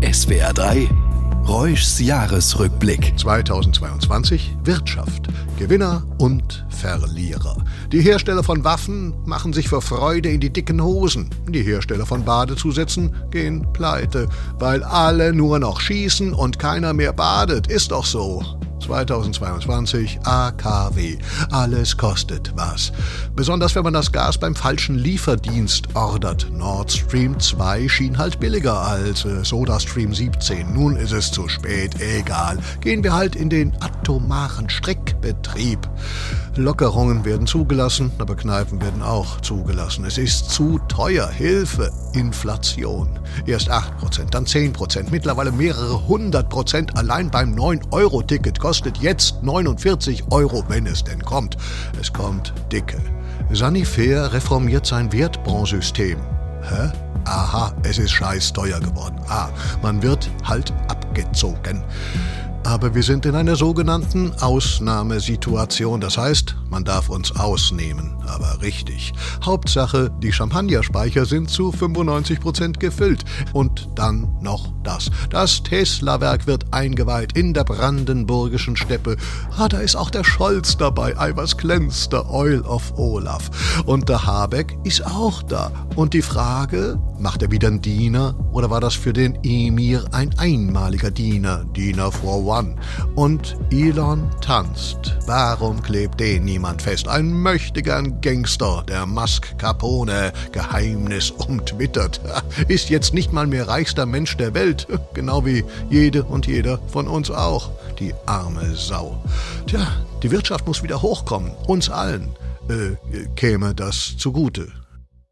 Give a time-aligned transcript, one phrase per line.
[0.00, 0.88] SWR 3
[1.48, 3.18] Reuschs Jahresrückblick.
[3.18, 5.26] 2022 Wirtschaft.
[5.58, 7.56] Gewinner und Verlierer.
[7.90, 11.30] Die Hersteller von Waffen machen sich vor Freude in die dicken Hosen.
[11.48, 14.28] Die Hersteller von Badezusätzen gehen pleite,
[14.60, 17.66] weil alle nur noch schießen und keiner mehr badet.
[17.66, 18.44] Ist doch so.
[18.80, 21.18] 2022 AKW.
[21.50, 22.92] Alles kostet was.
[23.34, 26.48] Besonders wenn man das Gas beim falschen Lieferdienst ordert.
[26.52, 30.72] Nord Stream 2 schien halt billiger als äh, Soda Stream 17.
[30.72, 32.58] Nun ist es zu spät, egal.
[32.80, 34.68] Gehen wir halt in den atomaren
[35.18, 35.88] Streckbetrieb.
[36.56, 40.04] Lockerungen werden zugelassen, aber Kneipen werden auch zugelassen.
[40.04, 41.28] Es ist zu teuer.
[41.28, 41.90] Hilfe.
[42.14, 43.08] Inflation.
[43.46, 50.64] Erst 8%, dann 10%, mittlerweile mehrere hundert Prozent allein beim 9-Euro-Ticket kostet jetzt 49 Euro,
[50.68, 51.56] wenn es denn kommt.
[52.00, 52.98] Es kommt dicke.
[53.52, 56.18] Sanifair reformiert sein Wertbrandsystem.
[56.62, 56.90] Hä?
[57.24, 59.16] Aha, es ist scheiß teuer geworden.
[59.28, 59.48] Ah,
[59.82, 61.84] man wird halt abgezogen.
[62.64, 66.00] Aber wir sind in einer sogenannten Ausnahmesituation.
[66.00, 68.16] Das heißt, man darf uns ausnehmen.
[68.26, 69.12] Aber richtig.
[69.42, 73.24] Hauptsache, die Champagnerspeicher sind zu 95% gefüllt.
[73.52, 75.10] Und dann noch das.
[75.30, 79.16] Das Tesla-Werk wird eingeweiht in der brandenburgischen Steppe.
[79.56, 81.18] Ah, da ist auch der Scholz dabei.
[81.18, 83.50] Ei, was glänzt der Oil of Olaf.
[83.86, 85.70] Und der Habeck ist auch da.
[85.96, 90.36] Und die Frage, macht er wieder einen Diener oder war das für den Emir ein
[90.38, 91.64] einmaliger Diener?
[91.64, 92.74] Diener for one.
[93.14, 95.16] Und Elon tanzt.
[95.26, 97.06] Warum klebt den niemand fest?
[97.06, 102.20] Ein möchtegern Gangster, der Musk Capone, Geheimnis umtwittert,
[102.68, 107.06] ist jetzt nicht mal mehr reichster Mensch der Welt, genau wie jede und jeder von
[107.06, 107.70] uns auch.
[107.98, 109.22] Die arme Sau.
[109.66, 109.86] Tja,
[110.22, 112.34] die Wirtschaft muss wieder hochkommen, uns allen
[112.68, 112.96] äh,
[113.34, 114.68] käme das zugute.